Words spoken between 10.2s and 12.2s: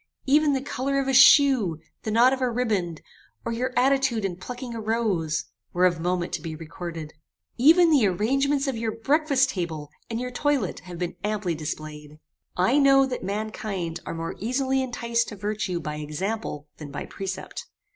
toilet have been amply displayed.